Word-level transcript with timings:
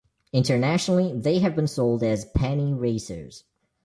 Internationally, 0.33 1.15
they 1.15 1.37
have 1.41 1.55
been 1.55 1.67
sold 1.67 2.01
as 2.01 2.25
"Penny 2.25 2.73
Racers". 2.73 3.43